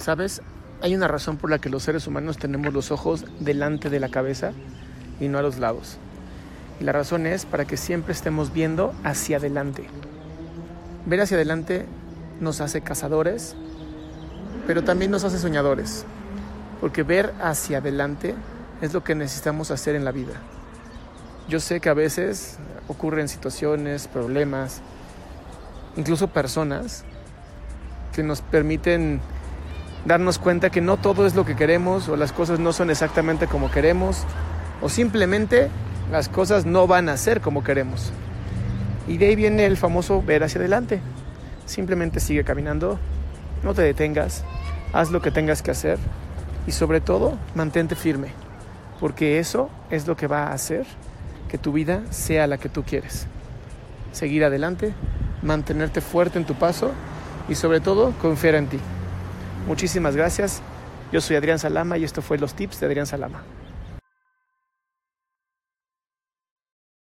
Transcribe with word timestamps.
¿Sabes? 0.00 0.40
Hay 0.80 0.94
una 0.94 1.08
razón 1.08 1.36
por 1.36 1.50
la 1.50 1.58
que 1.58 1.68
los 1.68 1.82
seres 1.82 2.06
humanos 2.06 2.38
tenemos 2.38 2.72
los 2.72 2.90
ojos 2.90 3.26
delante 3.38 3.90
de 3.90 4.00
la 4.00 4.08
cabeza 4.08 4.52
y 5.20 5.28
no 5.28 5.36
a 5.36 5.42
los 5.42 5.58
lados. 5.58 5.98
Y 6.80 6.84
la 6.84 6.92
razón 6.92 7.26
es 7.26 7.44
para 7.44 7.66
que 7.66 7.76
siempre 7.76 8.14
estemos 8.14 8.50
viendo 8.50 8.94
hacia 9.04 9.36
adelante. 9.36 9.84
Ver 11.04 11.20
hacia 11.20 11.36
adelante 11.36 11.84
nos 12.40 12.62
hace 12.62 12.80
cazadores, 12.80 13.54
pero 14.66 14.82
también 14.82 15.10
nos 15.10 15.24
hace 15.24 15.38
soñadores. 15.38 16.06
Porque 16.80 17.02
ver 17.02 17.34
hacia 17.42 17.78
adelante 17.78 18.34
es 18.80 18.94
lo 18.94 19.04
que 19.04 19.14
necesitamos 19.14 19.70
hacer 19.70 19.96
en 19.96 20.06
la 20.06 20.12
vida. 20.12 20.32
Yo 21.46 21.60
sé 21.60 21.80
que 21.80 21.90
a 21.90 21.94
veces 21.94 22.56
ocurren 22.88 23.28
situaciones, 23.28 24.08
problemas, 24.08 24.80
incluso 25.98 26.28
personas 26.28 27.04
que 28.14 28.22
nos 28.22 28.40
permiten 28.40 29.20
darnos 30.04 30.38
cuenta 30.38 30.70
que 30.70 30.80
no 30.80 30.96
todo 30.96 31.26
es 31.26 31.34
lo 31.34 31.44
que 31.44 31.56
queremos 31.56 32.08
o 32.08 32.16
las 32.16 32.32
cosas 32.32 32.58
no 32.58 32.72
son 32.72 32.90
exactamente 32.90 33.46
como 33.46 33.70
queremos 33.70 34.24
o 34.80 34.88
simplemente 34.88 35.68
las 36.10 36.28
cosas 36.28 36.66
no 36.66 36.86
van 36.86 37.08
a 37.08 37.16
ser 37.16 37.40
como 37.40 37.62
queremos. 37.62 38.12
Y 39.06 39.18
de 39.18 39.26
ahí 39.26 39.36
viene 39.36 39.66
el 39.66 39.76
famoso 39.76 40.22
ver 40.22 40.42
hacia 40.42 40.60
adelante. 40.60 41.00
Simplemente 41.66 42.20
sigue 42.20 42.44
caminando, 42.44 42.98
no 43.62 43.74
te 43.74 43.82
detengas, 43.82 44.44
haz 44.92 45.10
lo 45.10 45.20
que 45.20 45.30
tengas 45.30 45.62
que 45.62 45.70
hacer 45.70 45.98
y 46.66 46.72
sobre 46.72 47.00
todo 47.00 47.36
mantente 47.54 47.94
firme, 47.94 48.28
porque 48.98 49.38
eso 49.38 49.70
es 49.90 50.06
lo 50.06 50.16
que 50.16 50.26
va 50.26 50.44
a 50.44 50.52
hacer 50.52 50.86
que 51.48 51.58
tu 51.58 51.72
vida 51.72 52.02
sea 52.10 52.46
la 52.46 52.58
que 52.58 52.68
tú 52.68 52.82
quieres. 52.82 53.26
Seguir 54.12 54.44
adelante, 54.44 54.94
mantenerte 55.42 56.00
fuerte 56.00 56.38
en 56.38 56.44
tu 56.44 56.54
paso 56.54 56.92
y 57.48 57.54
sobre 57.54 57.80
todo 57.80 58.12
confiar 58.20 58.56
en 58.56 58.66
ti. 58.66 58.78
Muchísimas 59.66 60.16
gracias. 60.16 60.62
Yo 61.12 61.20
soy 61.20 61.36
Adrián 61.36 61.58
Salama 61.58 61.98
y 61.98 62.04
esto 62.04 62.22
fue 62.22 62.38
Los 62.38 62.54
Tips 62.54 62.80
de 62.80 62.86
Adrián 62.86 63.06
Salama. 63.06 63.42